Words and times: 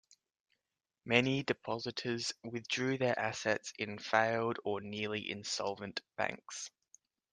Many 1.05 1.43
depositors 1.43 2.33
withdrew 2.43 2.97
their 2.97 3.19
assets 3.19 3.71
in 3.77 3.99
failed 3.99 4.57
or 4.63 4.81
nearly-insolvent 4.81 6.01
banks. 6.17 6.71